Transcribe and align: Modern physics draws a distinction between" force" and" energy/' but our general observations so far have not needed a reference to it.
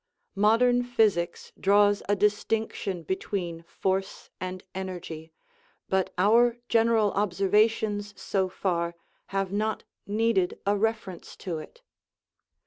Modern 0.33 0.83
physics 0.83 1.53
draws 1.59 2.01
a 2.09 2.15
distinction 2.15 3.03
between" 3.03 3.61
force" 3.79 4.31
and" 4.41 4.63
energy/' 4.83 5.29
but 5.89 6.11
our 6.17 6.57
general 6.69 7.11
observations 7.11 8.19
so 8.19 8.49
far 8.49 8.95
have 9.27 9.51
not 9.51 9.83
needed 10.07 10.59
a 10.65 10.75
reference 10.75 11.35
to 11.35 11.59
it. 11.59 11.83